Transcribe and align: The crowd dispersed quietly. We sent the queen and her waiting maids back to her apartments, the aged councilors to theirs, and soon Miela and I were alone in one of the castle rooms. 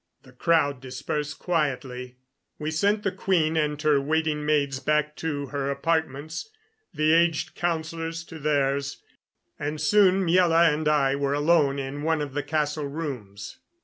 The 0.23 0.31
crowd 0.31 0.81
dispersed 0.81 1.37
quietly. 1.37 2.17
We 2.57 2.71
sent 2.71 3.03
the 3.03 3.11
queen 3.11 3.55
and 3.55 3.79
her 3.83 4.01
waiting 4.01 4.43
maids 4.43 4.79
back 4.79 5.15
to 5.17 5.45
her 5.49 5.69
apartments, 5.69 6.49
the 6.91 7.13
aged 7.13 7.53
councilors 7.53 8.23
to 8.23 8.39
theirs, 8.39 9.03
and 9.59 9.79
soon 9.79 10.25
Miela 10.25 10.73
and 10.73 10.87
I 10.87 11.15
were 11.15 11.33
alone 11.35 11.77
in 11.77 12.01
one 12.01 12.19
of 12.19 12.33
the 12.33 12.41
castle 12.41 12.87
rooms. 12.87 13.59